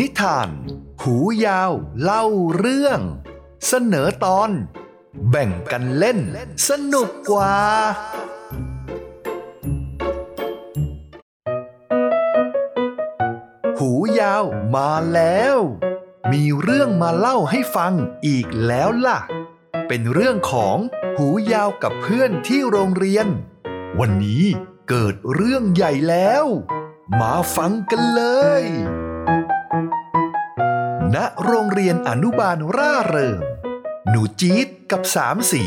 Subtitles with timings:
[0.00, 0.48] นิทาน
[1.02, 2.24] หูยาวเล่า
[2.58, 3.00] เรื่อง
[3.68, 4.50] เสนอตอน
[5.28, 6.18] แบ่งกันเล่น
[6.68, 7.56] สนุกกว่า
[13.78, 14.44] หูยาว
[14.76, 15.56] มาแล้ว
[16.32, 17.92] มีเรื่องมาเล่าให้ฟัง
[18.26, 19.18] อีกแล้วล่ะ
[19.88, 20.76] เป็นเรื่องของ
[21.18, 23.26] หูยาวกับเพื่อนที่โรงเรียน
[24.00, 24.44] วันนี้
[24.88, 26.44] เกิดเรื่องใหญ่แล้ว
[27.20, 28.22] มาฟังกันเล
[28.62, 28.64] ย
[31.14, 33.38] ณโรงเรียนอนุบาลร่าเริง
[34.08, 35.64] หนูจี๊ดกับสามสี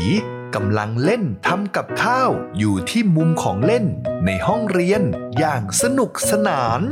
[0.54, 3.84] กำลังเล่นทำกับข้าวอยู่ที่มุมของเล่น
[4.26, 5.02] ในห้องเรียน
[5.38, 6.82] อย่างสนุกสนาน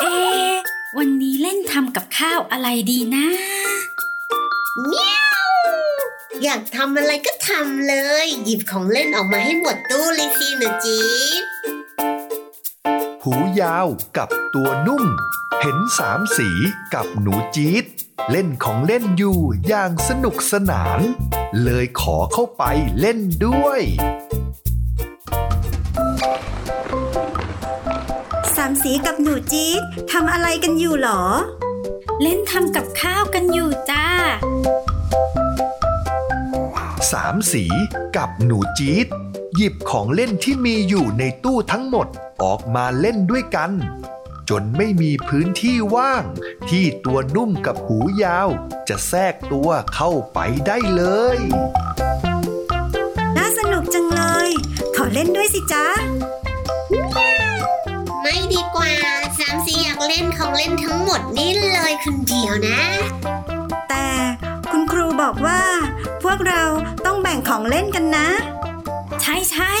[0.00, 0.56] เอะ
[0.98, 3.26] วันนี้เล่นทำกับข้าวอะไรดีนะ
[4.86, 5.50] เมียว
[6.42, 11.08] อยากทำอะไรก็ทำเลย หยิบของเล่นออกมาให้หมดตู้เลยสิหนูจี๊
[11.42, 11.44] ด
[13.24, 15.04] หูยาวกับตัวนุ่ม
[15.60, 16.50] เห็นสามสี
[16.94, 17.84] กับหนูจี๊ด
[18.30, 20.98] เล่นของเล่นอยู่อย่างสนุกสนาน
[21.64, 22.64] เลยขอเข้าไป
[23.00, 23.80] เล่นด้วย
[28.56, 29.82] สามสีกับหนูจี๊ด
[30.12, 31.22] ทำอะไรกันอยู่หรอ
[32.22, 34.06] เล่นทำกับข้าวกันอยู่จ้า
[37.12, 37.64] สามสี
[38.16, 39.06] กับหนูจี๊ด
[39.56, 42.08] หยิบของเล่นที่มีอยู่ในตู้ทั้งหมด
[42.42, 43.70] ออกมาเล่นด้วยกัน
[44.48, 46.24] จนไม่มีพื้นที่ว่าง
[46.70, 48.48] ที่ตัวนุ่มกับหูยาว
[48.88, 51.02] จะแทรกตัวเข้าไปได้เล
[51.36, 51.38] ย
[53.36, 54.50] น่าสนุกจังเลย
[54.96, 55.86] ขอเล่นด้วยสิจ๊ะ
[58.22, 58.92] ไม่ดีกว่า
[59.38, 62.80] สามสีอยากเล่นของเล่นทั้งหมดนี่เลยคนเดียวนะ
[63.88, 64.06] แต่
[64.70, 65.60] คุณครูบอกว่า
[66.22, 66.62] พวกเรา
[67.06, 68.28] ต้องแบ่งของเล่นกันนะ
[69.22, 69.72] ใช่ใช่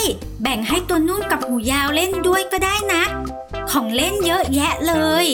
[0.42, 3.02] แบ่งให้ตัวนุ่นกับหูยาวเล่นด้วยก็ได้นะ
[3.70, 5.26] ของเล่นเยอะแยะเลย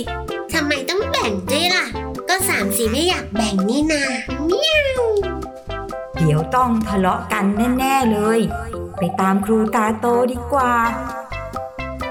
[0.53, 1.85] ทำไมต้องแบ่งด้วยล่ะ
[2.29, 4.03] ก็สามสีไม่อยากแบ่งนี่นา
[4.45, 5.07] เมียว
[6.17, 7.45] เดี๋ยวต้องทะเลาะกัน
[7.79, 8.41] แน่ๆเลย
[8.99, 10.73] ไปตามครูตาโตดีกว่า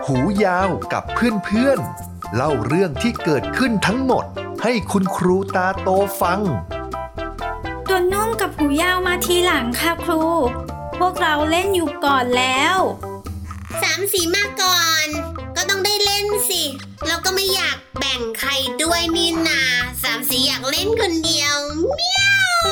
[0.05, 4.25] หูยาวกับเพื่อนๆเล่าเรื่องที่เกิดขึ้นทั้งหมด
[4.63, 5.89] ให้คุณครูตาโต
[6.21, 6.39] ฟัง
[7.89, 10.21] ตัวนุ่มกับหูยาวมาทีหลังค่ะครู
[10.99, 12.77] พวกเราเล่นอยู่ก่อนแล้ว
[13.81, 15.07] สามสีมาก่อน
[15.55, 16.63] ก็ต้องได้เล่นสิ
[17.07, 18.49] แล้วก็ไม่อยากแบ่งใคร
[18.83, 19.61] ด้วยนี่นา
[20.03, 21.55] สามสีอยากเล่นคนเดียว
[21.95, 22.65] เมียว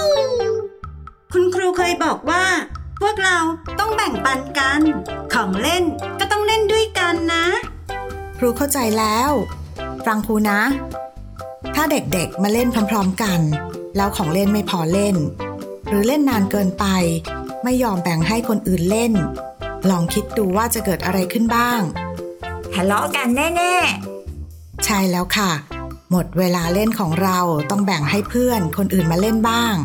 [1.34, 2.46] คุณครูเคยบอกว่า
[3.02, 3.38] พวกเรา
[3.80, 4.82] ต้องแบ่งปันกัน
[5.34, 5.84] ของเล่น
[6.20, 7.46] ก็ต้องเล่นด้วยกันนะ
[8.38, 9.32] ครูเข้าใจแล้ว
[10.06, 10.62] ฟังครูนะ
[11.76, 13.40] ถ้าเด็กๆมาเล่นพร้อมๆกัน
[13.98, 15.16] แล้วของเล่นไม่พอเล่น
[15.88, 16.86] หรือเล่นนานเกินไป
[17.64, 19.14] ไม่ยอมแบ่งให้คนอื่นเล่น
[19.90, 21.82] ลองคิดดูว่าจะเกิดอะไรขึ้นบ้าง
[22.74, 23.76] ทะเลาะกันแน่
[24.86, 25.52] ใช่แล้วค่ะ
[26.12, 27.40] หมดเวลาเล่นของเรา
[27.72, 29.76] ต้องแบ่งให้เพื่อนคนอื่นมาเล่นบ้าง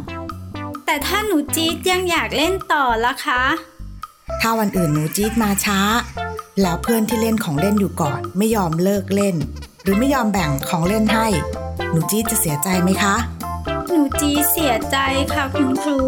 [0.84, 3.43] แต่ถ้าหนูจี๊ดยังอยากเล่นต่อละคะ
[4.41, 5.81] ถ้าวันอื่นหนูจี๊ดมาช้า
[6.62, 9.37] แล้วเพื่อนที่เล่นของเล่นอยู่ก่อน ไม่ยอมเลิกเล่น
[9.83, 11.27] หรือไม่ยอมแบ่งของเล่นให้
[11.91, 13.15] หนูจี๊ดจะเสียใจไหมคะ
[13.91, 14.97] หนูจี๊ดเสียใจ
[15.34, 16.00] ค่ะคุณครู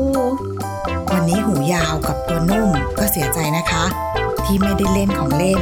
[1.22, 3.84] วันนี้หูยาวกับตัวนุ่มก็เสียใจนะคะ
[4.44, 5.60] ที่ไม่ได้เล่นของเล่น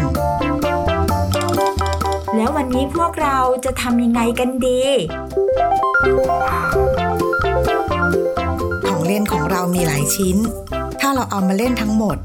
[1.56, 4.82] ๆแล้ววันนี้พวกเราจะทำยังไงกันดี
[8.88, 10.36] ของเล่นของเรามีหลายชิ้น
[11.00, 12.16] ถ้าเราเอามาเล่นทั้งหมด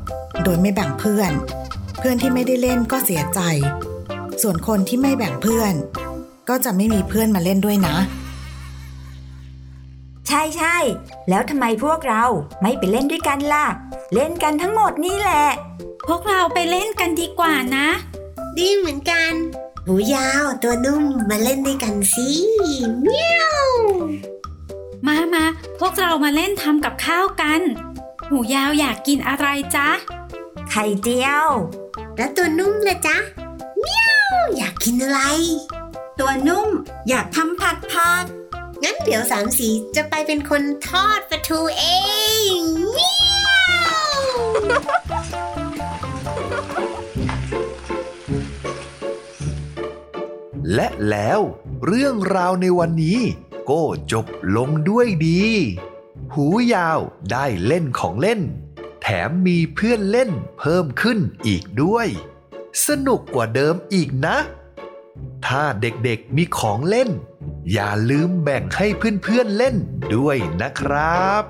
[0.43, 1.31] โดยไม่แบ่งเพื่อน
[1.99, 3.39] เพื่อนที่ไม่ได้เล่นก็เสียใจ
[4.41, 5.73] ส่วนคนที่ไม่แบ่งเพื่อน
[6.49, 10.77] ก็จะไม่มีเพื่อนมาเล่นด้วยนะใช่ใช่
[11.29, 12.23] แล้วทำไมพวกเรา
[12.61, 13.65] ไม่ไปเล่นด้วยกันล่ะ
[14.13, 15.45] เล่นกันทั้งหมดนี่แหละ
[16.07, 17.87] พวกเราไปเล่นกันดีกว่านะ
[18.57, 19.31] ดีเหมือนกัน
[19.85, 22.29] หูยาวตัวนุ่มมาเล่นด้วยกันสิ
[23.01, 23.67] เมียว
[25.07, 25.43] มามา
[25.79, 27.61] พวกเรามาเล่นทำกับข้าวกัน
[28.29, 29.89] หูยาวอยากกินอะไรจ๊ะ
[30.69, 31.47] ไข่เจียว
[32.17, 33.17] แล้วตัวนุ่มละจ๊ะ
[33.79, 35.21] เมียวอยากกินอะไร
[36.19, 36.69] ตัวนุ่ม
[37.09, 38.23] อยากทำผัดผัก
[38.83, 41.83] งั้นเดี๋ยวสามสีจะไปเป็นคนทอดปลาทูเอ
[42.57, 42.59] ง
[42.91, 44.09] เมียว
[50.73, 51.39] และแล้ว
[51.85, 53.19] เรื่องราวในวันนี้
[53.69, 53.81] ก็
[54.11, 54.25] จบ
[54.57, 55.43] ลงด้วยดี
[56.33, 56.99] หูยาว
[57.31, 58.41] ได้เล่นของเล่น
[59.01, 62.07] แถมมีเพื่อนเล่นเพิ่มขึ้นอีกด้วย
[62.87, 64.37] สนุกกว่าเดิมอีกนะ
[65.45, 67.09] ถ้าเด็กๆมีของเล่น
[67.71, 68.87] อย่าลืมแบ่งให้
[69.23, 69.75] เพื่อนๆเล่น
[70.15, 71.43] ด้วยนะครับ